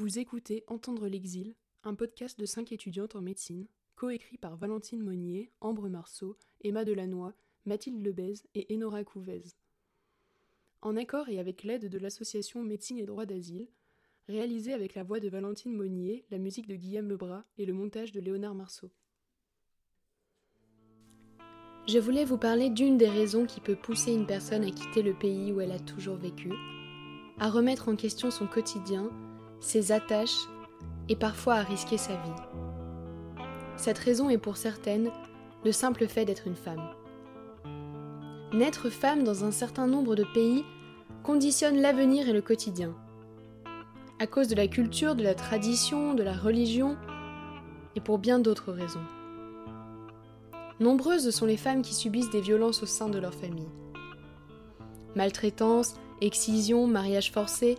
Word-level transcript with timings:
Vous 0.00 0.18
écoutez 0.18 0.64
Entendre 0.66 1.08
l'exil, 1.08 1.54
un 1.84 1.94
podcast 1.94 2.40
de 2.40 2.46
cinq 2.46 2.72
étudiantes 2.72 3.16
en 3.16 3.20
médecine, 3.20 3.66
coécrit 3.96 4.38
par 4.38 4.56
Valentine 4.56 5.02
Monnier, 5.02 5.52
Ambre 5.60 5.90
Marceau, 5.90 6.38
Emma 6.64 6.86
Delannoy, 6.86 7.34
Mathilde 7.66 8.02
Lebez 8.02 8.36
et 8.54 8.66
Enora 8.74 9.04
Couvez. 9.04 9.42
En 10.80 10.96
accord 10.96 11.28
et 11.28 11.38
avec 11.38 11.64
l'aide 11.64 11.90
de 11.90 11.98
l'association 11.98 12.62
Médecine 12.62 12.96
et 12.96 13.04
Droit 13.04 13.26
d'Asile, 13.26 13.68
réalisé 14.26 14.72
avec 14.72 14.94
la 14.94 15.02
voix 15.02 15.20
de 15.20 15.28
Valentine 15.28 15.76
Monnier, 15.76 16.24
la 16.30 16.38
musique 16.38 16.66
de 16.66 16.76
Guillaume 16.76 17.10
Lebras 17.10 17.44
et 17.58 17.66
le 17.66 17.74
montage 17.74 18.10
de 18.10 18.20
Léonard 18.20 18.54
Marceau. 18.54 18.90
Je 21.86 21.98
voulais 21.98 22.24
vous 22.24 22.38
parler 22.38 22.70
d'une 22.70 22.96
des 22.96 23.10
raisons 23.10 23.44
qui 23.44 23.60
peut 23.60 23.76
pousser 23.76 24.14
une 24.14 24.26
personne 24.26 24.64
à 24.64 24.70
quitter 24.70 25.02
le 25.02 25.12
pays 25.12 25.52
où 25.52 25.60
elle 25.60 25.72
a 25.72 25.78
toujours 25.78 26.16
vécu, 26.16 26.54
à 27.38 27.50
remettre 27.50 27.90
en 27.90 27.96
question 27.96 28.30
son 28.30 28.46
quotidien, 28.46 29.10
ses 29.60 29.92
attaches 29.92 30.48
et 31.08 31.16
parfois 31.16 31.54
à 31.54 31.62
risquer 31.62 31.98
sa 31.98 32.12
vie. 32.12 32.42
Cette 33.76 33.98
raison 33.98 34.30
est 34.30 34.38
pour 34.38 34.56
certaines 34.56 35.10
le 35.64 35.72
simple 35.72 36.06
fait 36.06 36.24
d'être 36.24 36.46
une 36.46 36.56
femme. 36.56 36.90
Naître 38.52 38.90
femme 38.90 39.22
dans 39.22 39.44
un 39.44 39.50
certain 39.50 39.86
nombre 39.86 40.16
de 40.16 40.24
pays 40.24 40.64
conditionne 41.22 41.80
l'avenir 41.80 42.28
et 42.28 42.32
le 42.32 42.42
quotidien. 42.42 42.94
À 44.18 44.26
cause 44.26 44.48
de 44.48 44.54
la 44.54 44.66
culture, 44.66 45.14
de 45.14 45.22
la 45.22 45.34
tradition, 45.34 46.14
de 46.14 46.22
la 46.22 46.36
religion, 46.36 46.96
et 47.96 48.00
pour 48.00 48.18
bien 48.18 48.38
d'autres 48.38 48.72
raisons. 48.72 49.04
Nombreuses 50.78 51.30
sont 51.30 51.46
les 51.46 51.56
femmes 51.56 51.82
qui 51.82 51.94
subissent 51.94 52.30
des 52.30 52.40
violences 52.40 52.82
au 52.82 52.86
sein 52.86 53.08
de 53.08 53.18
leur 53.18 53.34
famille. 53.34 53.68
Maltraitance, 55.14 55.94
excision, 56.20 56.86
mariage 56.86 57.32
forcé, 57.32 57.76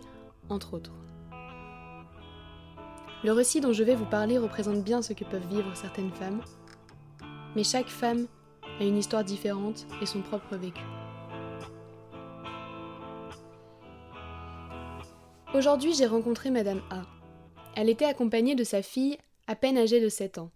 entre 0.48 0.74
autres. 0.74 0.92
Le 3.24 3.30
récit 3.30 3.60
dont 3.60 3.72
je 3.72 3.84
vais 3.84 3.94
vous 3.94 4.04
parler 4.04 4.36
représente 4.36 4.82
bien 4.82 5.00
ce 5.00 5.12
que 5.12 5.24
peuvent 5.24 5.46
vivre 5.48 5.76
certaines 5.76 6.12
femmes, 6.12 6.40
mais 7.54 7.62
chaque 7.62 7.88
femme 7.88 8.26
a 8.80 8.84
une 8.84 8.98
histoire 8.98 9.22
différente 9.22 9.86
et 10.00 10.06
son 10.06 10.22
propre 10.22 10.56
vécu. 10.56 10.82
Aujourd'hui, 15.54 15.94
j'ai 15.94 16.06
rencontré 16.06 16.50
Madame 16.50 16.82
A. 16.90 17.02
Elle 17.76 17.88
était 17.88 18.06
accompagnée 18.06 18.56
de 18.56 18.64
sa 18.64 18.82
fille, 18.82 19.18
à 19.46 19.54
peine 19.54 19.78
âgée 19.78 20.00
de 20.00 20.08
7 20.08 20.38
ans. 20.38 20.50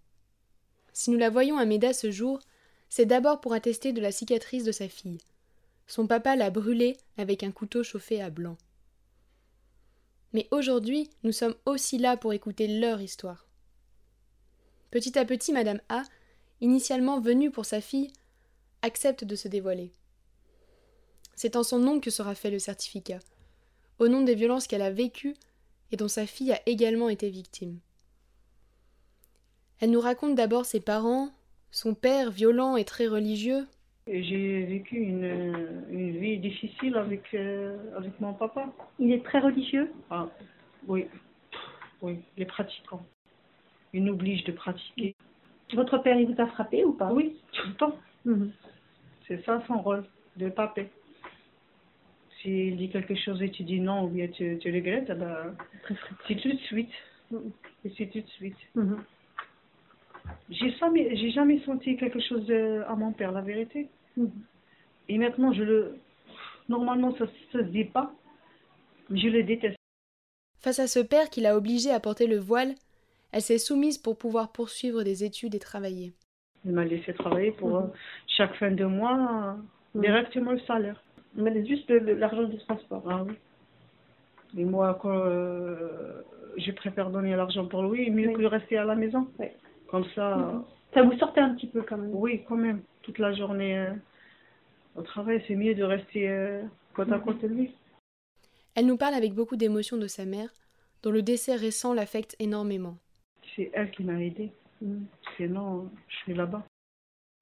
Si 0.91 1.09
nous 1.09 1.17
la 1.17 1.29
voyons 1.29 1.57
à 1.57 1.65
Méda 1.65 1.93
ce 1.93 2.11
jour, 2.11 2.39
c'est 2.89 3.05
d'abord 3.05 3.39
pour 3.39 3.53
attester 3.53 3.93
de 3.93 4.01
la 4.01 4.11
cicatrice 4.11 4.63
de 4.63 4.71
sa 4.71 4.89
fille. 4.89 5.19
Son 5.85 6.05
papa 6.05 6.35
l'a 6.35 6.49
brûlée 6.49 6.97
avec 7.17 7.43
un 7.43 7.51
couteau 7.51 7.83
chauffé 7.83 8.21
à 8.21 8.29
blanc. 8.29 8.57
Mais 10.33 10.47
aujourd'hui, 10.51 11.09
nous 11.23 11.31
sommes 11.31 11.55
aussi 11.65 11.97
là 11.97 12.17
pour 12.17 12.33
écouter 12.33 12.67
leur 12.79 13.01
histoire. 13.01 13.47
Petit 14.91 15.17
à 15.17 15.25
petit, 15.25 15.53
Madame 15.53 15.81
A, 15.89 16.03
initialement 16.61 17.19
venue 17.19 17.51
pour 17.51 17.65
sa 17.65 17.81
fille, 17.81 18.11
accepte 18.81 19.23
de 19.23 19.35
se 19.35 19.47
dévoiler. 19.47 19.91
C'est 21.35 21.55
en 21.55 21.63
son 21.63 21.79
nom 21.79 21.99
que 21.99 22.09
sera 22.09 22.35
fait 22.35 22.49
le 22.49 22.59
certificat, 22.59 23.19
au 23.99 24.07
nom 24.07 24.21
des 24.21 24.35
violences 24.35 24.67
qu'elle 24.67 24.81
a 24.81 24.91
vécues 24.91 25.35
et 25.91 25.97
dont 25.97 26.07
sa 26.07 26.25
fille 26.25 26.51
a 26.51 26.61
également 26.65 27.09
été 27.09 27.29
victime. 27.29 27.79
Elle 29.79 29.91
nous 29.91 30.01
raconte 30.01 30.35
d'abord 30.35 30.65
ses 30.65 30.79
parents, 30.79 31.29
son 31.71 31.93
père 31.93 32.31
violent 32.31 32.75
et 32.75 32.85
très 32.85 33.07
religieux. 33.07 33.67
J'ai 34.07 34.63
vécu 34.63 34.95
une, 34.95 35.83
une, 35.89 36.17
vie 36.17 36.37
difficile 36.37 36.95
avec, 36.95 37.33
euh, 37.33 37.77
avec 37.97 38.19
mon 38.21 38.33
papa. 38.33 38.71
Il 38.99 39.11
est 39.11 39.23
très 39.23 39.39
religieux 39.39 39.91
ah, 40.09 40.27
Oui, 40.87 41.07
oui, 42.01 42.19
il 42.37 42.43
est 42.43 42.47
pratiquant. 42.47 43.05
Il 43.93 44.05
nous 44.05 44.13
oblige 44.13 44.45
de 44.45 44.53
pratiquer. 44.53 45.13
Votre 45.73 45.97
père, 45.97 46.17
il 46.17 46.33
vous 46.33 46.41
a 46.41 46.47
frappé 46.47 46.85
ou 46.85 46.93
pas? 46.93 47.11
Oui, 47.11 47.35
tout 47.51 47.67
le 47.67 47.73
temps. 47.73 47.97
Mhm. 48.23 48.51
C'est 49.27 49.43
ça 49.43 49.61
son 49.67 49.79
rôle, 49.79 50.05
de 50.37 50.49
paper. 50.49 50.89
S'il 52.41 52.77
dit 52.77 52.89
quelque 52.89 53.15
chose 53.15 53.41
et 53.41 53.51
tu 53.51 53.63
dis 53.63 53.81
non 53.81 54.05
ou 54.05 54.07
bien 54.07 54.27
tu, 54.29 54.57
tu 54.59 54.73
regrettes, 54.73 55.09
eh 55.09 55.15
ben, 55.15 55.55
c'est 56.27 56.35
tout 56.35 56.49
de 56.49 56.57
suite. 56.59 56.91
Et 57.83 57.91
c'est 57.97 58.05
tout 58.05 58.21
de 58.21 58.29
suite. 58.29 58.57
Mhm. 58.75 59.03
J'ai 60.49 60.71
jamais, 60.77 61.15
j'ai 61.15 61.31
jamais 61.31 61.59
senti 61.65 61.97
quelque 61.97 62.19
chose 62.19 62.45
de, 62.45 62.83
à 62.87 62.95
mon 62.95 63.11
père, 63.11 63.31
la 63.31 63.41
vérité. 63.41 63.89
Mhm. 64.15 64.31
Et 65.09 65.17
maintenant, 65.17 65.53
je 65.53 65.63
le. 65.63 65.95
Normalement, 66.69 67.15
ça 67.17 67.25
ne 67.25 67.61
se 67.61 67.67
dit 67.69 67.85
pas, 67.85 68.11
mais 69.09 69.19
je 69.19 69.27
le 69.27 69.43
déteste. 69.43 69.77
Face 70.59 70.79
à 70.79 70.87
ce 70.87 70.99
père 70.99 71.29
qui 71.29 71.41
l'a 71.41 71.55
obligée 71.55 71.91
à 71.91 71.99
porter 71.99 72.27
le 72.27 72.37
voile, 72.37 72.73
elle 73.31 73.41
s'est 73.41 73.57
soumise 73.57 73.97
pour 73.97 74.17
pouvoir 74.17 74.51
poursuivre 74.51 75.03
des 75.03 75.23
études 75.23 75.55
et 75.55 75.59
travailler. 75.59 76.13
Il 76.65 76.71
m'a 76.71 76.83
laissé 76.83 77.13
travailler 77.13 77.51
pour 77.51 77.69
mhm. 77.69 77.85
euh, 77.85 77.93
chaque 78.27 78.55
fin 78.55 78.71
de 78.71 78.85
mois, 78.85 79.57
mhm. 79.93 80.01
directement 80.01 80.51
le 80.51 80.59
salaire. 80.61 81.01
Il 81.35 81.43
m'a 81.43 81.53
juste 81.63 81.89
l'argent 81.89 82.43
du 82.43 82.57
transport. 82.59 83.03
Oui. 83.27 83.33
Et 84.57 84.65
moi, 84.65 84.97
quand 85.01 85.25
euh, 85.25 86.23
je 86.57 86.71
préfère 86.71 87.09
donner 87.09 87.35
l'argent 87.35 87.65
pour 87.65 87.83
lui, 87.83 88.09
mieux 88.09 88.31
que 88.33 88.41
de 88.41 88.47
rester 88.47 88.77
à 88.77 88.85
la 88.85 88.95
maison. 88.95 89.27
Comme 89.89 90.05
ça. 90.15 90.35
Mhm. 90.35 90.63
Ça 90.93 91.03
vous 91.03 91.17
sortait 91.17 91.41
un 91.41 91.53
petit 91.55 91.67
peu 91.67 91.81
quand 91.81 91.97
même 91.97 92.13
Oui, 92.13 92.43
quand 92.47 92.55
même. 92.55 92.81
Toute 93.01 93.19
la 93.19 93.33
journée 93.33 93.77
euh, 93.77 93.93
au 94.95 95.01
travail, 95.01 95.43
c'est 95.47 95.55
mieux 95.55 95.75
de 95.75 95.83
rester 95.83 96.29
euh, 96.29 96.63
côte 96.93 97.11
à 97.11 97.19
côte 97.19 97.41
de 97.41 97.47
lui. 97.47 97.73
Elle 98.75 98.85
nous 98.85 98.97
parle 98.97 99.13
avec 99.13 99.33
beaucoup 99.33 99.55
d'émotion 99.55 99.97
de 99.97 100.07
sa 100.07 100.25
mère, 100.25 100.49
dont 101.03 101.11
le 101.11 101.21
décès 101.21 101.55
récent 101.55 101.93
l'affecte 101.93 102.35
énormément. 102.39 102.97
C'est 103.55 103.71
elle 103.73 103.91
qui 103.91 104.03
m'a 104.03 104.21
aidée. 104.21 104.51
Mm. 104.81 105.03
Sinon, 105.35 105.89
je 106.07 106.15
suis 106.17 106.33
là-bas. 106.33 106.63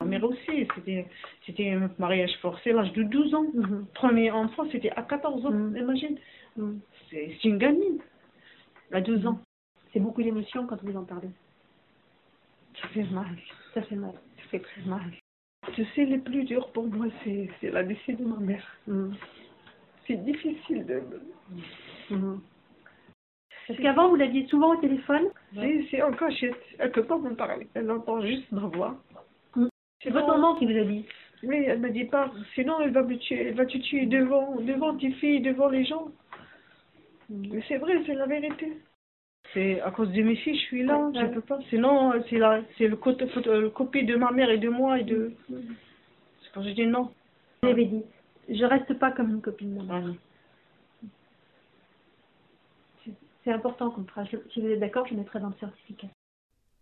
Ma 0.02 0.08
mère 0.08 0.24
aussi, 0.26 0.68
c'était, 0.76 1.08
c'était 1.46 1.72
un 1.72 1.90
mariage 1.98 2.32
forcé 2.42 2.72
à 2.72 2.74
l'âge 2.74 2.94
de 2.94 3.04
12 3.04 3.34
ans. 3.34 3.46
Premier 3.94 4.32
enfant, 4.32 4.64
c'était 4.72 4.92
à 4.92 5.04
14 5.04 5.46
ans, 5.46 5.52
mm. 5.52 5.78
imagine. 5.78 6.18
C'est, 7.10 7.44
une 7.44 7.58
gamine, 7.58 8.00
à 8.92 9.02
12 9.02 9.26
ans. 9.28 9.40
C'est 9.92 10.00
beaucoup 10.00 10.24
d'émotions 10.24 10.68
quand 10.68 10.82
vous 10.84 10.96
en 10.98 11.04
parlez. 11.04 11.30
Ça 12.81 12.88
fait 12.90 13.03
mal. 13.03 13.38
Ça 13.74 13.81
fait 13.81 13.96
mal. 13.96 14.13
Ça 14.38 14.44
fait 14.50 14.59
très 14.59 14.81
mal. 14.84 15.02
Tu 15.74 15.86
sais, 15.96 16.06
le 16.06 16.19
plus 16.19 16.44
dur 16.44 16.72
pour 16.72 16.88
moi, 16.88 17.08
c'est, 17.24 17.50
la 17.63 17.84
décès 17.84 18.13
de 18.13 18.24
ma 18.24 18.38
mère. 18.38 18.78
C'est 20.08 20.24
difficile 20.24 20.85
de... 20.85 21.02
Parce 23.68 23.80
qu'avant, 23.80 24.09
vous 24.09 24.16
l'aviez 24.16 24.46
souvent 24.47 24.75
au 24.75 24.81
téléphone? 24.81 25.25
Oui, 25.56 25.88
c'est 25.90 26.02
en 26.03 26.12
cachette. 26.12 26.56
Elle 26.78 26.90
ne 26.90 26.94
peut 26.94 27.06
pas 27.06 27.18
vous 27.18 27.34
parler. 27.34 27.68
Elle 27.74 27.90
entend 27.90 28.22
juste 28.22 28.52
ma 28.52 28.68
voix. 28.68 28.96
C'est 30.03 30.12
votre 30.12 30.28
maman 30.28 30.56
qui 30.56 30.68
vous 30.68 30.78
a 30.78 30.84
dit? 30.84 31.06
Oui, 31.41 31.64
elle 31.68 31.81
ne 31.81 31.88
me 31.88 31.91
dit 31.91 32.06
pas. 32.06 32.31
Sinon, 32.53 32.80
elle 32.81 32.91
va 32.91 33.02
me 33.02 33.18
tuer. 33.18 33.47
Elle 33.47 33.56
va 33.56 33.66
te 33.66 33.78
tuer 33.78 34.06
devant, 34.06 34.56
devant 34.62 34.96
tes 34.96 35.12
filles, 35.14 35.41
devant 35.41 35.69
les 35.69 35.84
gens. 35.84 36.09
Mais 37.30 37.64
c'est 37.68 37.78
vrai, 37.78 38.00
c'est 38.06 38.14
la 38.14 38.28
vérité. 38.28 38.78
C'est 39.54 39.80
à 39.82 39.92
cause 39.92 40.12
de 40.12 40.22
mes 40.22 40.36
filles, 40.36 40.58
je 40.58 40.66
suis 40.66 40.84
là. 40.84 41.10
Je 41.14 41.26
peux 41.28 41.42
pas. 41.42 41.60
Sinon, 41.70 42.12
c'est 42.30 42.38
la, 42.38 42.62
c'est 42.78 42.88
le, 42.88 42.96
côté, 42.98 43.26
le 43.46 43.70
copie 43.70 44.04
de 44.04 44.16
ma 44.16 44.32
mère 44.32 44.50
et 44.50 44.58
de 44.58 44.70
moi 44.70 45.00
et 45.00 45.04
de. 45.04 45.34
C'est 45.50 46.52
quand 46.54 46.64
je 46.64 46.72
dis 46.72 46.86
non. 46.86 47.12
Vous 47.64 47.70
avez 47.70 47.86
dit, 47.86 48.04
je 48.50 48.66
reste 48.66 48.94
pas 48.96 49.12
comme 49.12 49.30
une 49.30 49.42
copine 49.42 49.78
de 49.78 49.82
ma 49.82 50.00
mère. 50.00 50.14
C'est 53.44 53.52
important 53.52 53.92
qu'on 53.92 54.04
fasse. 54.06 54.28
Si 54.54 54.60
vous 54.60 54.68
êtes 54.68 54.80
d'accord, 54.80 55.08
je 55.08 55.14
mettrai 55.14 55.40
dans 55.40 55.50
le 55.50 55.56
certificat. 55.60 56.08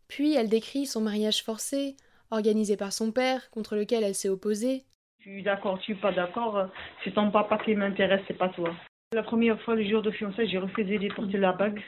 Puis 0.08 0.34
elle 0.36 0.50
décrit 0.50 0.86
son 0.86 1.02
mariage 1.02 1.44
forcé, 1.44 1.96
organisé 2.32 2.78
par 2.78 2.94
son 2.94 3.12
père, 3.12 3.50
contre 3.52 3.76
lequel 3.76 4.04
elle 4.04 4.16
s'est 4.16 4.30
opposée. 4.30 4.84
Je 5.20 5.30
suis 5.30 5.44
d'accord, 5.44 5.78
je 5.78 5.84
suis 5.84 5.96
pas 5.96 6.12
d'accord. 6.12 6.70
C'est 7.04 7.14
ton 7.14 7.32
papa 7.32 7.58
qui 7.60 7.76
m'intéresse, 7.76 8.22
c'est 8.28 8.38
pas 8.38 8.50
toi. 8.50 8.74
La 9.14 9.24
première 9.24 9.62
fois, 9.62 9.76
le 9.76 9.88
jour 9.88 10.02
de 10.02 10.12
fiançailles, 10.12 10.50
j'ai 10.50 10.58
refusé 10.58 10.98
de 10.98 11.14
porter 11.14 11.38
la 11.38 11.52
bague. 11.52 11.82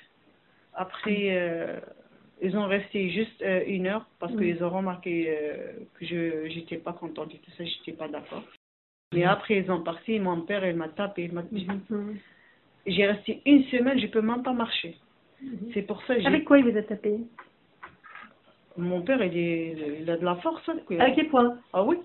Après, 0.76 1.28
euh, 1.30 1.80
ils 2.42 2.56
ont 2.58 2.68
resté 2.68 3.10
juste 3.10 3.42
euh, 3.42 3.64
une 3.66 3.88
heure 3.88 4.06
parce 4.20 4.34
mm. 4.34 4.40
qu'ils 4.40 4.64
ont 4.64 4.70
remarqué 4.70 5.28
euh, 5.30 5.74
que 6.00 6.06
je 6.06 6.54
n'étais 6.54 6.78
pas 6.78 6.94
contente 6.94 7.34
et 7.34 7.38
tout 7.38 7.52
ça, 7.52 7.64
j'étais 7.64 7.98
pas 7.98 8.08
d'accord. 8.08 8.44
Mais 9.14 9.26
mm. 9.26 9.30
après, 9.30 9.58
ils 9.58 9.72
ont 9.72 9.82
parti, 9.82 10.20
mon 10.20 10.42
père, 10.42 10.66
il 10.66 10.76
m'a 10.76 10.90
tapé, 10.90 11.24
il 11.24 11.34
m'a 11.34 11.44
mm. 11.44 12.18
J'ai 12.86 13.06
resté 13.08 13.42
une 13.46 13.64
semaine, 13.66 14.00
je 14.00 14.08
peux 14.08 14.22
même 14.22 14.44
pas 14.44 14.54
marcher. 14.54 14.98
Mhm. 15.42 15.72
C'est 15.74 15.82
pour 15.82 16.02
ça 16.04 16.14
Avec 16.26 16.46
quoi 16.46 16.60
il 16.60 16.70
vous 16.70 16.78
a 16.78 16.84
tapé? 16.84 17.20
Mon 18.78 19.02
père, 19.02 19.24
il, 19.24 19.38
est, 19.38 20.02
il 20.02 20.10
a 20.10 20.18
de 20.18 20.26
la 20.26 20.36
force. 20.36 20.68
Hein, 20.70 20.80
Avec 21.00 21.16
les 21.16 21.24
poings 21.26 21.58
Ah 21.74 21.84
oui. 21.84 21.98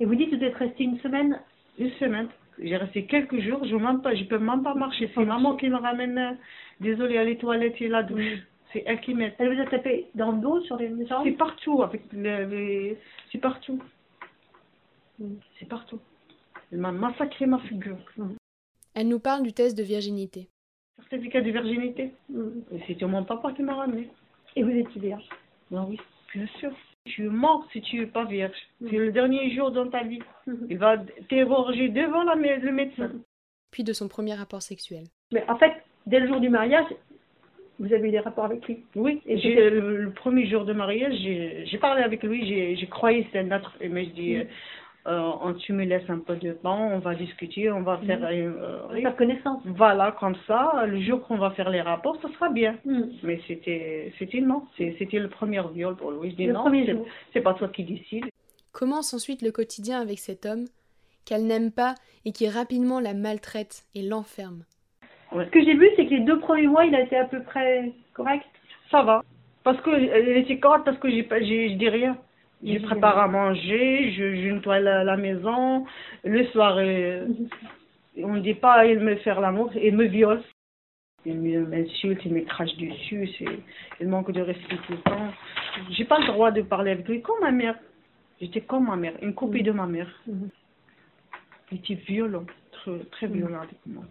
Et 0.00 0.04
vous 0.04 0.14
dites 0.14 0.30
que 0.30 0.36
vous 0.36 0.44
êtes 0.44 0.54
resté 0.54 0.84
une 0.84 0.98
semaine? 1.00 1.40
Une 1.78 1.90
semaine. 1.92 2.28
J'ai 2.60 2.76
resté 2.76 3.04
quelques 3.06 3.38
jours, 3.40 3.64
je 3.64 3.74
ne 3.74 3.98
pas, 3.98 4.14
je 4.14 4.24
peux 4.24 4.38
même 4.38 4.62
pas 4.62 4.74
marcher. 4.74 5.10
C'est 5.14 5.24
maman 5.24 5.56
qui 5.56 5.68
me 5.68 5.76
ramène, 5.76 6.18
euh, 6.18 6.32
désolée, 6.80 7.18
à 7.18 7.24
les 7.24 7.38
toilettes 7.38 7.80
et 7.80 7.88
la 7.88 8.02
douche. 8.02 8.38
C'est 8.72 8.82
elle 8.86 9.00
qui 9.00 9.14
met. 9.14 9.34
Elle 9.38 9.54
vous 9.54 9.60
a 9.60 9.66
tapé 9.66 10.06
dans 10.14 10.32
le 10.32 10.40
dos, 10.40 10.60
sur 10.62 10.76
les 10.76 10.88
jambes 11.06 11.24
C'est 11.24 11.32
partout, 11.32 11.82
avec 11.82 12.02
les... 12.12 12.98
c'est 13.32 13.38
partout. 13.38 13.80
C'est 15.58 15.68
partout. 15.68 16.00
Elle 16.70 16.78
m'a 16.78 16.92
massacré 16.92 17.46
ma 17.46 17.58
figure. 17.60 17.96
Elle 18.94 19.08
nous 19.08 19.20
parle 19.20 19.42
du 19.42 19.52
test 19.52 19.76
de 19.76 19.82
virginité. 19.82 20.48
Certificat 20.96 21.40
de 21.40 21.50
virginité. 21.50 22.12
Et 22.72 22.80
c'était 22.86 23.06
mon 23.06 23.24
papa 23.24 23.52
qui 23.52 23.62
m'a 23.62 23.74
ramené. 23.74 24.10
Et 24.56 24.62
vous 24.62 24.70
étiez 24.70 25.00
vierge. 25.00 25.28
Ben 25.70 25.86
oui, 25.88 25.98
bien 26.34 26.46
sûr. 26.58 26.72
Je 27.08 27.12
suis 27.14 27.28
mort 27.28 27.66
si 27.72 27.80
tu 27.80 28.02
es 28.02 28.06
pas 28.06 28.24
vierge. 28.24 28.56
C'est 28.80 28.96
le 28.96 29.10
dernier 29.12 29.50
jour 29.54 29.70
dans 29.70 29.88
ta 29.88 30.02
vie. 30.04 30.20
Mhm. 30.46 30.66
Il 30.70 30.78
va 30.78 30.96
t'érorger 31.28 31.88
devant 31.88 32.22
la, 32.22 32.36
mé- 32.36 32.60
le 32.60 32.72
médecin. 32.72 33.10
Puis 33.70 33.82
de 33.84 33.92
son 33.92 34.08
premier 34.08 34.34
rapport 34.34 34.62
sexuel. 34.62 35.04
Mais 35.32 35.44
en 35.48 35.56
fait, 35.56 35.72
dès 36.06 36.20
le 36.20 36.28
jour 36.28 36.40
du 36.40 36.48
mariage, 36.48 36.86
vous 37.78 37.92
avez 37.92 38.08
eu 38.08 38.10
des 38.10 38.18
rapports 38.20 38.44
avec 38.46 38.66
lui? 38.66 38.84
Oui, 38.96 39.20
Et 39.26 39.36
le, 39.36 40.02
le 40.04 40.10
premier 40.12 40.46
jour 40.48 40.64
de 40.64 40.72
mariage, 40.72 41.14
j'ai 41.16 41.78
parlé 41.78 42.02
avec 42.02 42.22
lui, 42.22 42.76
j'ai 42.76 42.86
croyé 42.88 43.20
que 43.22 43.26
c'était 43.26 43.38
un 43.40 43.56
autre. 43.56 43.76
Mais 43.80 44.04
je 44.06 44.10
dis, 44.10 44.34
Mhm. 44.36 44.46
Euh, 45.08 45.30
on- 45.42 45.54
tu 45.54 45.72
me 45.72 45.84
laisses 45.84 46.08
un 46.10 46.18
peu 46.18 46.36
de 46.36 46.52
temps, 46.52 46.88
on 46.92 46.98
va 46.98 47.14
discuter, 47.14 47.70
on 47.70 47.80
va 47.82 47.98
faire. 47.98 48.20
euh, 48.22 48.82
On 48.90 48.92
va 48.94 49.00
faire 49.00 49.16
connaissance. 49.16 49.62
voilà, 49.64 50.12
comme 50.20 50.36
ça, 50.46 50.84
le 50.86 51.00
jour 51.00 51.26
qu'on 51.26 51.38
va 51.38 51.50
faire 51.52 51.70
les 51.70 51.80
rapports, 51.80 52.20
ça 52.20 52.28
sera 52.34 52.50
bien. 52.50 52.76
Mhm. 52.84 53.10
Mais 53.22 53.40
c'était 53.48 54.12
c'était 54.18 54.40
non, 54.40 54.62
c'était 54.76 55.18
le 55.18 55.28
premier 55.28 55.62
viol 55.74 55.96
pour 55.96 56.10
lui. 56.12 56.30
Je 56.32 56.36
dis 56.36 56.46
Le 56.46 56.52
non, 56.52 56.60
premier 56.62 56.94
c'est- 57.32 57.40
pas 57.40 57.54
toi 57.54 57.68
qui 57.68 57.84
décides. 57.84 58.26
Commence 58.72 59.14
ensuite 59.14 59.42
le 59.42 59.50
quotidien 59.50 60.00
avec 60.00 60.18
cet 60.18 60.44
homme 60.46 60.66
qu'elle 61.24 61.46
n'aime 61.46 61.72
pas 61.72 61.94
et 62.24 62.32
qui 62.32 62.48
rapidement 62.48 63.00
la 63.00 63.14
maltraite 63.14 63.84
et 63.94 64.02
l'enferme. 64.02 64.62
Ce 65.32 65.50
que 65.50 65.62
j'ai 65.62 65.74
vu, 65.74 65.88
c'est 65.96 66.06
que 66.06 66.10
les 66.14 66.20
deux 66.20 66.38
premiers 66.38 66.66
mois, 66.68 66.84
il 66.86 66.94
a 66.94 67.02
été 67.02 67.16
à 67.16 67.24
peu 67.26 67.42
près 67.42 67.92
correct. 68.14 68.46
Ça 68.90 69.02
va. 69.02 69.22
Parce 69.64 69.80
que 69.82 69.90
elle 69.90 70.38
était 70.38 70.58
correcte 70.58 70.84
parce 70.86 70.98
que 70.98 71.10
j'ai 71.10 71.22
pas 71.22 71.40
j'ai 71.40 71.70
je 71.70 71.74
dis 71.74 71.88
rien. 71.88 72.16
Je 72.64 72.78
prépare 72.78 73.18
à 73.18 73.28
manger, 73.28 74.10
je, 74.12 74.34
je 74.36 74.48
nettoie 74.50 74.80
la, 74.80 75.04
la 75.04 75.16
maison. 75.16 75.86
Le 76.24 76.44
soir, 76.46 76.76
euh, 76.78 77.26
on 78.16 78.34
ne 78.34 78.40
dit 78.40 78.54
pas 78.54 78.84
il 78.86 78.98
me 78.98 79.16
faire 79.16 79.40
l'amour, 79.40 79.70
il 79.76 79.94
me 79.96 80.04
viole. 80.06 80.42
Il 81.24 81.40
me- 81.40 81.66
m'insulte, 81.66 82.24
il 82.24 82.32
me 82.32 82.40
crache 82.42 82.74
dessus, 82.76 83.28
c'est, 83.38 83.44
il 84.00 84.08
manque 84.08 84.30
de 84.32 84.40
respect 84.40 84.76
tout 84.86 84.92
le 84.92 84.98
temps. 84.98 85.32
J'ai 85.90 86.04
pas 86.04 86.18
le 86.20 86.26
droit 86.26 86.50
de 86.50 86.62
parler 86.62 86.92
avec 86.92 87.06
lui 87.08 87.22
comme 87.22 87.40
ma 87.40 87.50
mère. 87.50 87.76
J'étais 88.40 88.60
comme 88.60 88.86
ma 88.86 88.96
mère, 88.96 89.14
une 89.20 89.34
copie 89.34 89.62
de 89.62 89.72
ma 89.72 89.86
mère. 89.86 90.08
Il 91.70 91.78
était 91.78 91.94
violent, 91.94 92.44
très, 92.72 92.98
très 93.10 93.26
violent 93.26 93.62
avec 93.62 93.78
moi. 93.86 94.04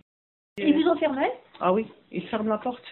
Il 0.58 0.74
vous 0.76 0.88
enfermait? 0.90 1.32
Ah 1.60 1.72
oui, 1.74 1.88
il 2.12 2.24
ferme 2.28 2.50
la 2.50 2.58
porte. 2.58 2.84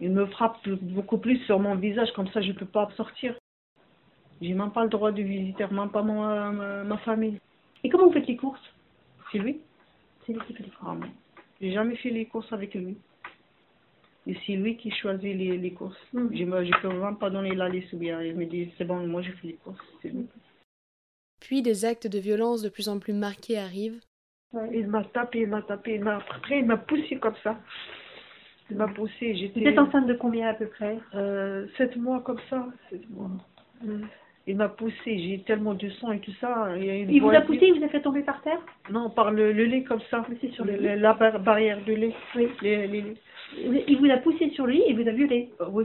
Il 0.00 0.10
me 0.10 0.26
frappe 0.26 0.66
beaucoup 0.68 1.18
plus 1.18 1.38
sur 1.44 1.58
mon 1.58 1.74
visage, 1.76 2.12
comme 2.14 2.28
ça 2.28 2.40
je 2.40 2.48
ne 2.48 2.54
peux 2.54 2.66
pas 2.66 2.88
sortir. 2.96 3.34
J'ai 4.40 4.54
même 4.54 4.70
pas 4.72 4.82
le 4.84 4.90
droit 4.90 5.12
de 5.12 5.22
visiter, 5.22 5.66
même 5.68 5.90
pas 5.90 6.02
ma, 6.02 6.84
ma 6.84 6.98
famille. 6.98 7.38
Et 7.82 7.88
comment 7.88 8.06
vous 8.06 8.12
faites 8.12 8.26
les 8.26 8.36
courses? 8.36 8.60
C'est 9.30 9.38
lui? 9.38 9.60
C'est 10.26 10.32
lui 10.32 10.40
qui 10.46 10.54
fait 10.54 10.62
les 10.64 10.70
courses. 10.70 10.96
Ah. 11.02 11.06
J'ai 11.60 11.72
jamais 11.72 11.96
fait 11.96 12.10
les 12.10 12.26
courses 12.26 12.52
avec 12.52 12.74
lui. 12.74 12.96
Et 14.26 14.36
c'est 14.46 14.56
lui 14.56 14.76
qui 14.76 14.90
choisit 14.90 15.36
les, 15.36 15.58
les 15.58 15.70
courses. 15.72 15.96
Mhm. 16.12 16.30
Je 16.34 16.44
ne 16.44 16.64
je 16.64 16.80
peux 16.80 16.88
même 16.88 17.16
pas 17.18 17.30
donner 17.30 17.54
la 17.54 17.68
liste 17.68 17.92
ou 17.92 17.98
bien 17.98 18.22
il 18.22 18.34
me 18.34 18.46
dit 18.46 18.72
c'est 18.78 18.84
bon, 18.84 19.06
moi 19.06 19.22
je 19.22 19.30
fais 19.32 19.48
les 19.48 19.54
courses. 19.54 19.78
C'est 20.00 20.08
lui. 20.08 20.26
Puis 21.40 21.60
des 21.62 21.84
actes 21.84 22.06
de 22.06 22.18
violence 22.18 22.62
de 22.62 22.70
plus 22.70 22.88
en 22.88 22.98
plus 22.98 23.12
marqués 23.12 23.58
arrivent. 23.58 24.00
Il 24.72 24.86
m'a 24.86 25.04
tapé, 25.04 25.40
il 25.40 25.48
m'a 25.48 25.62
tapé, 25.62 25.96
il 25.96 26.04
m'a 26.04 26.16
après 26.16 26.60
il 26.60 26.64
m'a 26.64 26.76
poussé 26.78 27.18
comme 27.18 27.34
ça. 27.42 27.58
Il 28.70 28.76
m'a 28.78 28.88
poussé, 28.88 29.32
Vous 29.32 29.38
j'étais 29.38 29.64
êtes 29.66 29.78
enceinte 29.78 30.06
de 30.06 30.14
combien 30.14 30.48
à 30.48 30.54
peu 30.54 30.68
près? 30.68 30.98
Euh, 31.14 31.66
sept 31.76 31.94
mois 31.96 32.20
comme 32.22 32.40
ça. 32.48 32.66
sept 32.88 33.08
mois. 33.10 33.30
Mhm. 33.82 34.08
Il 34.46 34.56
m'a 34.56 34.68
poussé, 34.68 35.18
j'ai 35.18 35.42
tellement 35.46 35.72
de 35.74 35.88
sang 35.88 36.12
et 36.12 36.20
tout 36.20 36.32
ça. 36.40 36.68
Il, 36.76 36.84
y 36.84 36.90
a 36.90 36.96
une 36.96 37.10
Il 37.10 37.22
vous 37.22 37.30
a 37.30 37.40
poussé, 37.40 37.66
il 37.66 37.78
vous 37.78 37.84
a 37.84 37.88
fait 37.88 38.02
tomber 38.02 38.22
par 38.22 38.42
terre? 38.42 38.60
Non, 38.90 39.08
par 39.08 39.30
le, 39.30 39.52
le 39.52 39.64
lait 39.64 39.82
comme 39.84 40.00
ça. 40.10 40.20
Poussé 40.20 40.50
sur 40.52 40.64
Le- 40.66 40.72
le 40.72 40.78
lait. 40.80 40.96
la 40.96 41.14
bar- 41.14 41.40
barrière 41.40 41.82
de 41.84 41.92
lait. 41.94 42.14
Oui. 42.36 42.48
Les- 42.60 42.86
les- 42.86 43.02
les- 43.56 43.84
Il 43.88 43.98
vous 43.98 44.10
a 44.10 44.18
poussé 44.18 44.50
sur 44.50 44.66
lui 44.66 44.82
et 44.86 44.92
vous 44.92 45.08
a 45.08 45.12
violé. 45.12 45.48
Euh, 45.62 45.66
oui. 45.70 45.84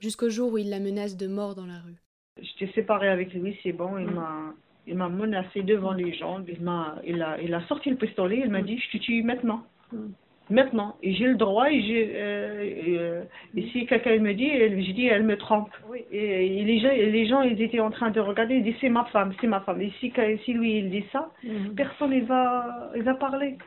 Jusqu'au 0.00 0.28
jour 0.30 0.52
où 0.52 0.58
il 0.58 0.68
la 0.70 0.80
menace 0.80 1.16
de 1.16 1.26
mort 1.28 1.54
dans 1.54 1.66
la 1.66 1.78
rue. 1.78 1.94
J'étais 2.42 2.72
séparée 2.72 3.08
avec 3.08 3.32
lui, 3.32 3.56
c'est 3.62 3.72
bon. 3.72 3.96
Il 3.98 4.08
Mm. 4.08 4.14
m'a 4.14 4.54
il 4.88 4.94
m'a 4.96 5.08
menacé 5.08 5.62
devant 5.62 5.92
les 5.92 6.12
gens. 6.12 6.42
Il 6.46 6.60
m'a 6.62 6.96
il 7.04 7.22
a 7.22 7.40
il 7.40 7.54
a 7.54 7.60
sorti 7.66 7.88
le 7.90 7.96
pistolet. 7.96 8.40
Il 8.44 8.50
m'a 8.50 8.62
Mm. 8.62 8.66
dit 8.66 8.78
je 8.78 8.98
te 8.98 9.02
tue 9.02 9.22
maintenant. 9.22 9.62
Mm. 9.92 10.08
Maintenant. 10.48 10.96
Et 11.02 11.14
j'ai 11.14 11.24
le 11.26 11.34
droit. 11.34 11.70
Et 11.70 11.82
j'ai 11.82 12.12
euh, 12.14 12.62
et, 12.62 12.98
euh, 12.98 13.24
et 13.56 13.68
si 13.70 13.84
quelqu'un 13.86 14.18
me 14.18 14.32
dit, 14.32 14.46
elle- 14.48 14.84
je 14.84 14.92
dis 14.92 15.06
elle 15.06 15.24
me 15.24 15.36
trompe. 15.36 15.70
Oui. 15.88 16.04
Et, 16.12 16.58
et 16.58 16.64
les 16.64 16.78
gens 16.80 16.90
les 16.90 17.26
gens 17.28 17.42
ils 17.42 17.60
étaient 17.60 17.80
en 17.80 17.90
train 17.90 18.10
de 18.10 18.20
regarder. 18.20 18.54
Ils 18.56 18.62
disent 18.64 18.76
c'est 18.80 18.88
ma 18.88 19.04
femme, 19.06 19.34
c'est 19.40 19.46
ma 19.48 19.60
femme. 19.62 19.80
Et 19.82 19.92
si 20.00 20.12
si 20.44 20.52
lui 20.52 20.78
il 20.78 20.90
dit 20.90 21.04
ça, 21.12 21.32
Mhm. 21.42 21.74
personne 21.74 22.12
il 22.12 22.24
va 22.24 22.92
il 22.94 23.02
va 23.02 23.14
parler. 23.14 23.58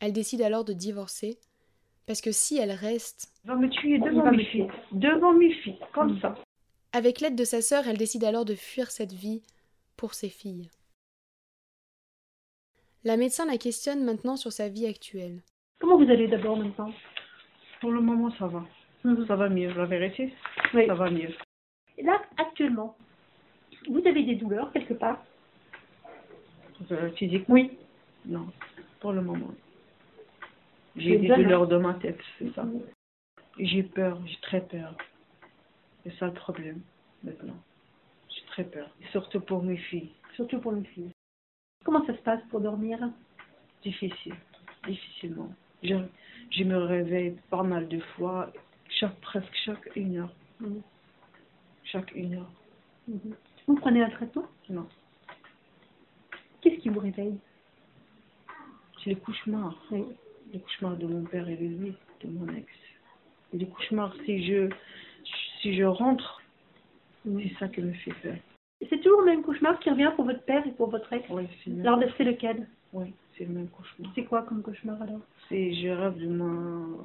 Elle 0.00 0.12
décide 0.12 0.42
alors 0.42 0.64
de 0.64 0.72
divorcer 0.74 1.38
parce 2.06 2.20
que 2.20 2.30
si 2.32 2.58
elle 2.58 2.72
reste, 2.72 3.28
Il 3.44 3.48
va 3.48 3.56
me 3.56 3.68
tuer 3.68 3.98
devant 3.98 4.22
va 4.24 4.30
mes 4.30 4.36
me 4.38 4.44
filles. 4.44 4.68
Devant 4.92 5.32
mes 5.32 5.52
filles, 5.52 5.78
comme 5.92 6.12
Mm. 6.14 6.20
ça. 6.20 6.34
avec 6.92 7.20
l'aide 7.20 7.36
de 7.36 7.44
sa 7.44 7.60
sœur, 7.62 7.86
elle 7.88 7.98
décide 7.98 8.24
alors 8.24 8.44
de 8.44 8.54
fuir 8.54 8.90
cette 8.90 9.12
vie 9.12 9.42
pour 9.96 10.14
ses 10.14 10.28
filles. 10.30 10.70
La 13.04 13.16
médecin 13.16 13.46
la 13.46 13.58
questionne 13.58 14.04
maintenant 14.04 14.36
sur 14.36 14.52
sa 14.52 14.68
vie 14.68 14.86
actuelle. 14.86 15.42
Comment 15.88 16.04
vous 16.04 16.10
allez 16.10 16.28
d'abord 16.28 16.58
maintenant 16.58 16.92
Pour 17.80 17.92
le 17.92 18.02
moment, 18.02 18.30
ça 18.32 18.46
va. 18.46 18.62
Mhm. 19.04 19.26
Ça 19.26 19.36
va 19.36 19.48
mieux, 19.48 19.72
la 19.72 19.86
vérité. 19.86 20.34
Oui. 20.74 20.86
Ça 20.86 20.92
va 20.92 21.08
mieux. 21.08 21.30
Et 21.96 22.02
Là, 22.02 22.20
actuellement, 22.36 22.94
vous 23.88 24.06
avez 24.06 24.22
des 24.22 24.34
douleurs 24.34 24.70
quelque 24.70 24.92
part? 24.92 25.24
Euh, 26.90 27.10
physiquement? 27.12 27.54
Oui. 27.54 27.70
Non, 28.26 28.52
pour 29.00 29.12
le 29.12 29.22
moment. 29.22 29.48
J'ai 30.94 31.16
des 31.16 31.28
bien, 31.28 31.38
douleurs 31.38 31.66
de 31.66 31.78
ma 31.78 31.94
tête, 31.94 32.20
c'est 32.38 32.52
ça. 32.52 32.64
Mhm. 32.64 32.82
J'ai 33.58 33.82
peur, 33.82 34.20
j'ai 34.26 34.40
très 34.42 34.60
peur. 34.60 34.94
C'est 36.04 36.14
ça 36.18 36.26
le 36.26 36.34
problème, 36.34 36.82
maintenant. 37.24 37.56
J'ai 38.28 38.44
très 38.48 38.64
peur. 38.64 38.90
Surtout 39.10 39.40
pour 39.40 39.62
mes 39.62 39.78
filles. 39.78 40.10
Surtout 40.34 40.60
pour 40.60 40.72
les 40.72 40.84
filles. 40.84 41.12
Comment 41.82 42.04
ça 42.04 42.14
se 42.14 42.20
passe 42.20 42.42
pour 42.50 42.60
dormir? 42.60 42.98
Difficile, 43.82 44.34
difficilement. 44.86 45.50
Je, 45.82 45.94
je 46.50 46.64
me 46.64 46.76
réveille 46.76 47.36
pas 47.50 47.62
mal 47.62 47.88
de 47.88 48.00
fois, 48.16 48.52
chaque, 48.88 49.16
presque 49.20 49.54
chaque 49.64 49.88
une 49.96 50.18
heure. 50.18 50.32
Mhm. 50.60 50.82
Chaque 51.84 52.14
une 52.14 52.34
heure. 52.34 52.50
Mhm. 53.06 53.34
Vous 53.66 53.76
prenez 53.76 54.02
un 54.02 54.10
traitement 54.10 54.46
Non, 54.68 54.86
Qu'est-ce 56.60 56.80
qui 56.80 56.88
vous 56.88 57.00
réveille? 57.00 57.38
C'est 59.02 59.10
les 59.10 59.16
cauchemars. 59.16 59.76
Oui. 59.90 60.04
Les 60.52 60.60
cauchemars 60.60 60.96
de 60.96 61.06
mon 61.06 61.22
père 61.24 61.48
et 61.48 61.56
de 61.56 61.66
lui, 61.66 61.94
de 62.22 62.28
mon 62.28 62.48
ex. 62.54 62.66
Les 63.52 63.66
cauchemars, 63.66 64.14
si 64.24 64.44
je, 64.44 64.68
si 65.60 65.76
je 65.76 65.84
rentre, 65.84 66.42
Mhm. 67.24 67.42
c'est 67.42 67.54
ça 67.58 67.68
qui 67.68 67.80
me 67.82 67.92
fait 67.92 68.12
peur. 68.22 68.36
C'est 68.88 69.00
toujours 69.02 69.20
le 69.22 69.26
même 69.26 69.42
cauchemar 69.42 69.78
qui 69.80 69.90
revient 69.90 70.12
pour 70.16 70.24
votre 70.24 70.42
père 70.44 70.66
et 70.66 70.70
pour 70.70 70.88
votre 70.88 71.12
ex 71.12 71.28
Oui, 71.30 71.46
c'est 71.64 71.80
Alors, 71.80 72.00
c'est 72.16 72.24
lequel? 72.24 72.66
Oui, 72.92 73.12
c'est 73.38 73.44
le 73.44 73.54
même 73.54 73.68
cauchemar. 73.68 74.10
C'est 74.14 74.24
quoi 74.24 74.42
comme 74.42 74.62
cauchemar 74.62 75.00
alors? 75.00 75.20
C'est, 75.48 75.72
je 75.74 75.88
rêve 75.88 76.18
de 76.18 76.28
mon, 76.28 76.98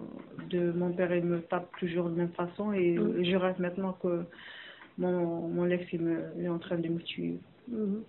de 0.50 0.72
mon 0.72 0.92
père, 0.92 1.16
il 1.16 1.24
me 1.24 1.42
tape 1.44 1.70
toujours 1.80 2.06
de 2.06 2.18
la 2.18 2.24
même 2.24 2.34
façon 2.34 2.74
et 2.74 2.98
Mhm. 2.98 3.24
je 3.24 3.36
rêve 3.36 3.60
maintenant 3.62 3.94
que 4.02 4.26
mon, 4.98 5.48
mon 5.48 5.70
ex, 5.70 5.86
il, 5.94 6.02
me, 6.02 6.24
il 6.38 6.46
est 6.46 6.50
en 6.50 6.60
train 6.60 6.78
de 6.78 6.88
me 6.90 7.00
tuer. 7.00 7.38
Mhm. 7.68 8.04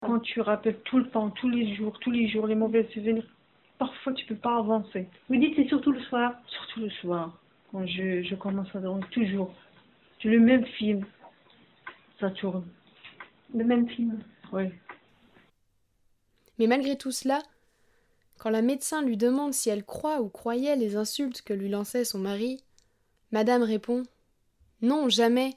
Quand 0.00 0.20
tu 0.20 0.40
rappelles 0.40 0.78
tout 0.84 0.98
le 0.98 1.08
temps, 1.10 1.30
tous 1.30 1.48
les 1.48 1.74
jours, 1.74 1.98
tous 2.00 2.10
les 2.10 2.28
jours, 2.28 2.46
les 2.46 2.54
mauvais 2.54 2.84
souvenirs, 2.94 3.26
parfois 3.78 4.12
tu 4.12 4.24
peux 4.26 4.36
pas 4.36 4.56
avancer. 4.58 5.06
Vous 5.28 5.36
dites 5.36 5.54
c'est 5.56 5.68
surtout 5.68 5.92
le 5.92 6.00
soir. 6.02 6.34
Surtout 6.46 6.80
le 6.80 6.90
soir, 6.90 7.38
quand 7.72 7.84
je, 7.86 8.22
je 8.22 8.34
commence 8.36 8.74
à 8.74 8.80
dormir, 8.80 9.06
toujours. 9.10 9.52
C'est 10.22 10.28
le 10.28 10.40
même 10.40 10.64
film. 10.64 11.04
Ça 12.20 12.30
tourne. 12.30 12.64
Le 13.54 13.64
même 13.64 13.88
film. 13.88 14.18
Oui. 14.52 14.64
Mais 16.58 16.66
malgré 16.66 16.96
tout 16.96 17.10
cela, 17.12 17.42
quand 18.38 18.50
la 18.50 18.62
médecin 18.62 19.02
lui 19.02 19.16
demande 19.16 19.52
si 19.54 19.68
elle 19.70 19.84
croit 19.84 20.20
ou 20.20 20.28
croyait 20.28 20.76
les 20.76 20.96
insultes 20.96 21.42
que 21.42 21.52
lui 21.54 21.68
lançait 21.68 22.04
son 22.04 22.18
mari, 22.18 22.62
Madame 23.32 23.62
répond 23.62 24.04
Non, 24.82 25.08
jamais. 25.08 25.54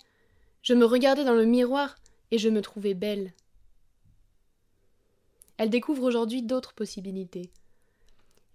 Je 0.61 0.73
me 0.73 0.85
regardais 0.85 1.23
dans 1.23 1.33
le 1.35 1.45
miroir 1.45 1.95
et 2.31 2.37
je 2.37 2.49
me 2.49 2.61
trouvais 2.61 2.93
belle. 2.93 3.31
Elle 5.57 5.69
découvre 5.69 6.03
aujourd'hui 6.03 6.41
d'autres 6.41 6.73
possibilités. 6.73 7.49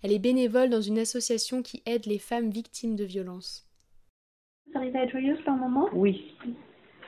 Elle 0.02 0.12
est 0.12 0.18
bénévole 0.18 0.70
dans 0.70 0.80
une 0.80 0.98
association 0.98 1.62
qui 1.62 1.82
aide 1.86 2.06
les 2.06 2.18
femmes 2.18 2.50
victimes 2.50 2.96
de 2.96 3.04
violences. 3.04 3.66
Vous 4.66 4.78
arrivez 4.78 4.98
à 4.98 5.04
être 5.04 5.10
joyeuse 5.12 5.42
par 5.44 5.56
moment 5.56 5.88
Oui. 5.92 6.34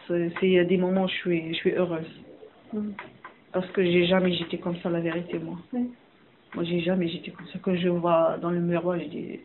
C'est, 0.07 0.31
c'est- 0.41 0.47
il 0.47 0.53
y 0.53 0.59
a 0.59 0.65
des 0.65 0.77
moments 0.79 1.05
où 1.05 1.09
je 1.09 1.15
suis, 1.15 1.49
je 1.55 1.59
suis 1.59 1.73
heureuse. 1.73 2.07
Mhm. 2.73 2.95
Parce 3.53 3.67
que 3.71 3.83
j'ai 3.83 4.07
jamais 4.07 4.33
j'étais 4.35 4.59
comme 4.59 4.77
ça, 4.79 4.91
la 4.91 5.01
vérité, 5.01 5.39
moi. 5.39 5.57
Oui. 5.73 5.91
Moi, 6.55 6.65
j'ai 6.65 6.81
jamais 6.81 7.09
j'étais 7.09 7.31
comme 7.31 7.47
ça. 7.49 7.59
Quand 7.63 7.77
je 7.77 7.89
vois 7.89 8.39
dans 8.41 8.51
le 8.51 8.61
miroir, 8.61 8.99
je 8.99 9.05
dis, 9.05 9.41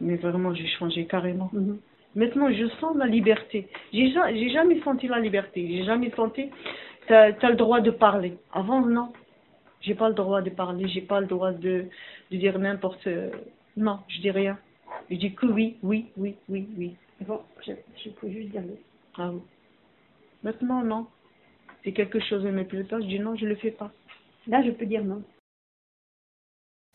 mais 0.00 0.16
vraiment, 0.16 0.54
j'ai 0.54 0.66
changé 0.66 1.06
carrément. 1.06 1.50
Mhm. 1.52 1.78
Maintenant, 2.14 2.50
je 2.50 2.66
sens 2.80 2.96
la 2.96 3.06
liberté. 3.06 3.68
J'ai 3.92 4.10
ja- 4.10 4.32
j'ai 4.32 4.50
jamais 4.50 4.80
senti 4.80 5.06
la 5.06 5.20
liberté. 5.20 5.66
J'ai 5.68 5.84
jamais 5.84 6.10
senti, 6.16 6.48
t'as 7.08 7.32
as 7.40 7.50
le 7.50 7.56
droit 7.56 7.80
de 7.80 7.90
parler. 7.90 8.34
Avant, 8.52 8.80
non. 8.80 9.12
J'ai 9.82 9.94
pas 9.94 10.08
le 10.08 10.14
droit 10.14 10.40
de 10.40 10.50
parler. 10.50 10.88
J'ai 10.88 11.02
pas 11.02 11.20
le 11.20 11.26
droit 11.26 11.52
de, 11.52 11.84
de 12.30 12.36
dire 12.36 12.58
n'importe. 12.58 13.06
Non, 13.76 13.98
je 14.08 14.20
dis 14.20 14.30
rien. 14.30 14.58
Je 15.10 15.16
dis 15.16 15.34
que 15.34 15.46
oui, 15.46 15.76
oui, 15.82 16.06
oui, 16.16 16.36
oui, 16.48 16.66
oui. 16.78 16.96
Bon, 17.20 17.40
je, 17.66 17.72
je 18.02 18.10
peux 18.10 18.30
juste 18.30 18.50
dire 18.50 18.62
oui. 18.66 18.76
Ah 19.18 19.30
oui. 19.30 19.40
Maintenant, 20.42 20.82
non. 20.82 21.06
Si 21.86 21.94
quelque 21.94 22.18
chose 22.18 22.42
ne 22.44 22.50
me 22.50 22.64
plaît 22.64 22.82
pas, 22.82 23.00
je 23.00 23.06
dis 23.06 23.20
non, 23.20 23.36
je 23.36 23.46
le 23.46 23.54
fais 23.54 23.70
pas. 23.70 23.92
Là, 24.48 24.60
je 24.64 24.72
peux 24.72 24.86
dire 24.86 25.04
non. 25.04 25.22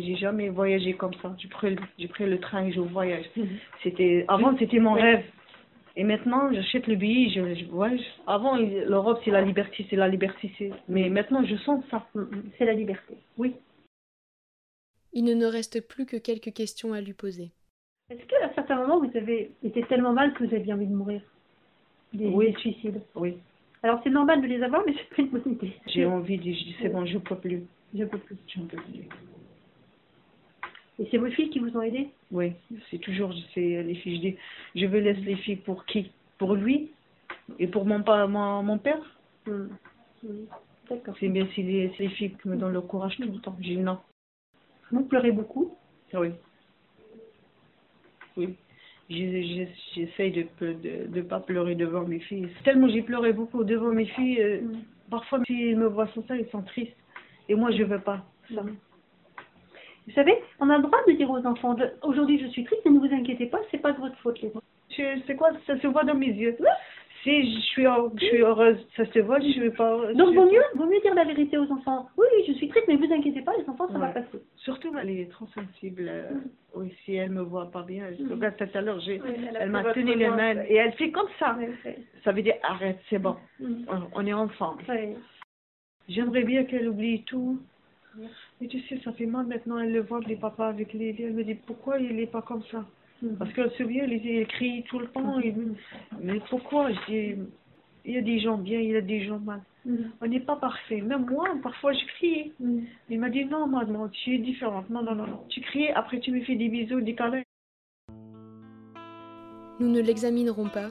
J'ai 0.02 0.18
jamais 0.18 0.50
voyagé 0.50 0.96
comme 0.96 1.14
ça. 1.22 1.34
J'ai 1.38 1.48
pris, 1.48 1.76
le- 1.76 1.82
j'ai 1.98 2.10
pris 2.10 2.26
le 2.26 2.42
train 2.42 2.66
et 2.66 2.74
je 2.74 2.82
voyage. 2.82 3.24
Mhm. 3.38 3.48
C'était 3.84 4.26
avant 4.28 4.58
c'était 4.58 4.80
mon 4.80 4.96
Ouais. 4.96 5.02
rêve. 5.02 5.26
Et 5.96 6.04
maintenant 6.04 6.52
j'achète 6.54 6.88
le 6.88 6.96
billet, 6.96 7.30
je, 7.30 7.56
je 7.62 7.66
voyage. 7.70 8.02
Avant 8.28 8.58
l'Europe 8.58 9.22
c'est 9.24 9.32
la 9.32 9.42
liberté, 9.42 9.86
c'est 9.90 9.96
la 9.96 10.10
liberté, 10.10 10.52
c'est. 10.58 10.72
Mais 10.90 11.08
maintenant 11.10 11.46
je 11.46 11.56
sens 11.58 11.84
ça. 11.90 12.06
Mhm. 12.14 12.52
C'est 12.58 12.66
la 12.66 12.74
liberté. 12.74 13.16
Oui. 13.38 13.56
Il 15.14 15.24
ne 15.24 15.34
nous 15.36 15.50
reste 15.50 15.88
plus 15.88 16.06
que 16.06 16.18
quelques 16.18 16.54
questions 16.54 16.92
à 16.92 17.00
lui 17.00 17.14
poser. 17.14 17.52
Est-ce 18.10 18.26
qu'à 18.26 18.54
certains 18.56 18.76
moments, 18.76 19.00
vous 19.00 19.16
avez 19.18 19.52
été 19.64 19.84
tellement 19.84 20.12
mal 20.14 20.34
que 20.34 20.44
vous 20.44 20.54
aviez 20.54 20.74
envie 20.74 20.88
de 20.88 20.94
mourir? 20.96 21.22
Des, 22.12 22.28
Oui. 22.28 22.52
des 22.52 22.58
suicides? 22.60 23.02
Oui. 23.16 23.38
Alors, 23.84 24.00
c'est 24.04 24.10
normal 24.10 24.42
de 24.42 24.48
les 24.48 24.62
avoir, 24.62 24.84
mais 24.86 24.94
c'est 24.98 25.16
pas 25.16 25.22
une 25.22 25.30
bonne 25.30 25.54
idée. 25.54 25.74
J'ai 25.88 26.06
envie 26.06 26.38
de, 26.38 26.44
je 26.44 26.50
dis 26.50 26.76
c'est 26.82 26.90
bon, 26.90 27.06
je 27.06 27.18
peux 27.18 27.36
plus. 27.36 27.64
Je 27.94 28.04
peux 28.06 28.18
plus. 28.20 28.38
J'en 28.48 28.66
peux 28.66 28.78
plus. 28.78 29.08
Et 31.00 31.08
c'est 31.10 31.18
vos 31.18 31.32
filles 31.32 31.50
qui 31.50 31.60
vous 31.60 31.76
ont 31.76 31.82
aidé? 31.82 32.10
Oui, 32.32 32.54
c'est 32.90 33.00
toujours 33.00 33.34
c'est 33.54 33.82
les 33.84 33.96
filles. 33.96 34.18
Je 34.18 34.22
dis, 34.22 34.38
je 34.76 34.86
veux 34.86 35.00
laisser 35.00 35.22
les 35.22 35.36
filles 35.38 35.56
pour 35.56 35.86
qui? 35.86 36.12
Pour 36.38 36.56
lui 36.56 36.92
et 37.60 37.68
pour 37.68 37.86
mon 37.86 38.04
pa- 38.04 38.28
mon, 38.28 38.62
mon 38.62 38.78
père? 38.78 39.00
Mhm. 39.48 39.70
D'accord. 40.90 41.16
C'est 41.20 41.30
bien 41.30 41.48
c'est 41.56 41.62
les, 41.64 41.88
les 41.98 42.10
filles 42.10 42.36
qui 42.42 42.48
me 42.50 42.56
donnent 42.56 42.74
le 42.74 42.82
courage 42.82 43.16
tout 43.18 43.24
le 43.24 43.40
temps. 43.40 43.56
Je 43.60 43.64
dis 43.70 43.78
non. 43.78 44.00
Vous 44.92 45.04
pleurez 45.06 45.32
beaucoup? 45.32 45.76
Oui. 46.14 46.30
Oui. 48.38 48.56
J'essaye 49.12 50.32
de 50.32 50.46
ne 50.62 50.74
de, 50.74 51.08
de 51.08 51.22
pas 51.22 51.40
pleurer 51.40 51.76
devant 51.76 52.04
mes 52.04 52.20
filles. 52.20 52.48
Tellement 52.64 52.88
j'ai 52.88 53.02
pleuré 53.02 53.34
beaucoup 53.34 53.64
devant 53.64 53.92
mes 53.92 54.06
filles. 54.06 54.42
euh. 54.42 54.62
Parfois, 55.10 55.40
s'ils 55.46 55.78
me 55.78 55.88
voient 55.88 56.08
sans 56.16 56.26
ça, 56.28 56.38
ils 56.38 56.48
sont 56.48 56.62
tristes. 56.62 56.96
Et 57.50 57.56
moi, 57.56 57.70
je 57.72 57.84
veux 57.84 58.00
pas. 58.00 58.24
Ça. 58.56 58.62
Vous 58.62 60.14
savez, 60.14 60.34
on 60.62 60.70
a 60.70 60.78
le 60.78 60.84
droit 60.84 61.00
de 61.06 61.12
dire 61.14 61.30
aux 61.30 61.46
enfants 61.46 61.76
aujourd'hui 62.04 62.40
je 62.40 62.48
suis 62.48 62.64
triste, 62.64 62.82
mais 62.86 62.92
ne 62.92 63.00
vous 63.00 63.14
inquiétez 63.14 63.48
pas, 63.48 63.60
c'est 63.70 63.78
pas 63.78 63.92
de 63.92 64.00
votre 64.00 64.18
faute 64.20 64.42
les 64.42 64.50
enfants. 64.50 64.62
C'est 64.96 65.36
quoi 65.36 65.50
Ça 65.68 65.80
se 65.80 65.88
voit 65.88 66.04
dans 66.04 66.16
mes 66.16 66.28
yeux. 66.28 66.56
Si 67.24 67.54
je 67.56 67.60
suis, 67.60 67.86
heure- 67.86 68.12
je 68.16 68.26
suis 68.26 68.38
heureuse, 68.42 68.78
ça 68.98 69.06
se 69.06 69.20
voit. 69.20 69.40
Je 69.40 69.50
suis 69.50 69.70
pas 69.72 69.92
heureuse. 69.92 70.16
Donc 70.18 70.34
vaut 70.34 70.50
mieux, 70.52 70.62
vaut 70.76 70.86
mieux 70.88 71.00
dire 71.02 71.14
la 71.14 71.24
vérité 71.24 71.58
aux 71.58 71.72
enfants. 71.72 72.10
Oui, 72.18 72.26
oui, 72.36 72.44
je 72.48 72.54
suis 72.54 72.68
triste, 72.68 72.86
mais 72.88 72.96
vous 72.96 73.14
inquiétez 73.14 73.42
pas, 73.42 73.54
les 73.58 73.70
enfants, 73.70 73.88
ça 73.92 73.98
va 74.00 74.08
Ouais. 74.08 74.14
passer. 74.14 74.42
Surtout, 74.56 74.92
elle 75.00 75.10
est 75.12 75.30
trop 75.30 75.46
sensible. 75.48 76.08
euh, 76.10 76.32
Mhm. 76.32 76.42
Oui, 76.76 76.94
si 77.06 77.16
elle 77.16 77.32
me 77.32 77.42
voit 77.42 77.70
pas 77.70 77.84
bien. 77.84 78.06
Je 78.18 78.34
regarde 78.34 78.56
tout 78.58 78.66
à 78.78 78.82
l'heure, 78.82 79.00
elle 79.60 79.70
m'a 79.70 79.84
tenu 79.94 80.16
les 80.16 80.30
main. 80.30 80.36
mains 80.56 80.64
et 80.68 80.76
elle 80.76 80.94
fait 80.94 81.12
comme 81.12 81.28
ça. 81.38 81.56
Ouais. 81.58 81.98
Ça 82.24 82.32
veut 82.32 82.42
dire 82.42 82.56
arrête, 82.64 83.00
c'est 83.10 83.20
bon. 83.20 83.36
Mhm. 83.60 83.86
On 84.16 84.26
est. 84.26 84.34
Ouais. 84.34 85.16
J'aimerais 86.10 86.44
bien 86.44 86.64
qu'elle 86.64 86.88
oublie 86.90 87.24
tout. 87.24 87.60
Mais 88.60 88.68
tu 88.68 88.80
sais, 88.82 89.00
ça 89.04 89.12
fait 89.14 89.26
mal 89.26 89.46
maintenant, 89.46 89.78
elle 89.80 89.94
le 89.94 90.02
voit, 90.02 90.20
les 90.28 90.36
papas 90.36 90.68
avec 90.70 90.92
les 90.94 91.16
Elle 91.20 91.34
me 91.34 91.44
dit, 91.44 91.56
pourquoi 91.56 91.98
il 92.00 92.16
n'est 92.16 92.26
pas 92.28 92.42
comme 92.42 92.64
ça? 92.64 92.84
Parce 93.38 93.54
qu'elle 93.54 93.72
se 93.72 93.84
vient, 93.84 94.04
il, 94.06 94.14
il 94.26 94.48
crie 94.48 94.84
tout 94.90 95.00
le 95.00 95.08
temps. 95.08 95.40
il- 95.40 95.76
Mais 96.22 96.40
pourquoi? 96.50 96.92
Je 96.92 97.00
dis, 97.08 97.36
il 98.06 98.14
y 98.14 98.18
a 98.18 98.22
des 98.22 98.40
gens 98.40 98.58
bien, 98.58 98.80
il 98.80 98.90
y 98.90 98.96
a 98.96 99.02
des 99.02 99.24
gens 99.26 99.40
mal. 99.40 99.62
Mhm. 99.86 100.12
On 100.22 100.28
n'est 100.28 100.40
pas 100.40 100.56
parfait. 100.56 101.02
Même 101.02 101.26
moi, 101.30 101.48
parfois, 101.62 101.94
je 101.94 102.04
crie. 102.18 102.52
Mhm. 102.60 102.84
Il 103.10 103.20
m'a 103.20 103.30
dit, 103.30 103.46
non, 103.46 103.68
maman, 103.68 104.10
tu 104.10 104.36
es 104.36 104.38
différente. 104.40 104.90
Non, 104.90 105.04
non, 105.04 105.14
non, 105.16 105.28
non. 105.28 105.40
Tu 105.50 105.62
cries, 105.62 105.90
après 105.90 106.20
tu 106.20 106.32
me 106.32 106.42
fais 106.42 106.56
des 106.56 106.70
bisous, 106.70 107.02
des 107.02 107.14
câlins. 107.16 107.44
Nous 109.80 109.90
ne 109.90 110.00
l'examinerons 110.02 110.70
pas, 110.70 110.90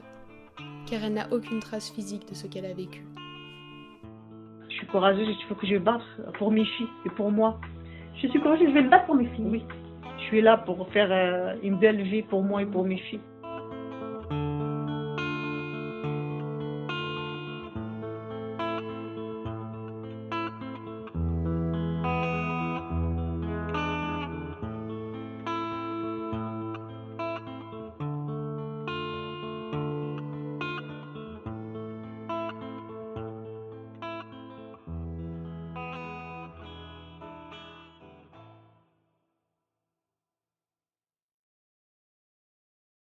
car 0.89 1.03
elle 1.03 1.13
n'a 1.13 1.31
aucune 1.31 1.59
trace 1.59 1.91
physique 1.93 2.27
de 2.29 2.33
ce 2.33 2.47
qu'elle 2.47 2.65
a 2.65 2.73
vécu. 2.73 3.01
Je 4.69 4.75
suis 4.75 4.87
courageuse, 4.87 5.27
il 5.29 5.45
faut 5.47 5.55
que 5.55 5.67
je 5.67 5.77
batte 5.77 6.01
pour 6.37 6.51
mes 6.51 6.65
filles 6.65 6.87
et 7.05 7.09
pour 7.09 7.31
moi. 7.31 7.59
Je 8.21 8.27
suis 8.27 8.39
courageuse, 8.41 8.67
je 8.69 8.73
vais 8.73 8.83
me 8.83 8.89
battre 8.89 9.05
pour 9.05 9.15
mes 9.15 9.27
filles. 9.27 9.45
Oui. 9.45 9.63
Suis 10.31 10.39
là 10.39 10.55
pour 10.55 10.87
faire 10.93 11.09
euh, 11.11 11.55
une 11.61 11.77
belle 11.77 12.01
vie 12.03 12.21
pour 12.21 12.41
moi 12.41 12.61
et 12.61 12.65
pour 12.65 12.85
mes 12.85 12.95
filles. 12.95 13.19